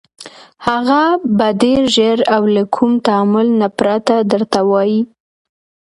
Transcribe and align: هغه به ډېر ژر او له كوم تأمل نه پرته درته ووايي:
هغه 0.67 1.01
به 1.37 1.47
ډېر 1.61 1.81
ژر 1.95 2.19
او 2.35 2.43
له 2.55 2.63
كوم 2.75 2.91
تأمل 3.05 3.47
نه 3.61 3.67
پرته 3.77 4.15
درته 4.31 4.59
ووايي: 4.63 4.99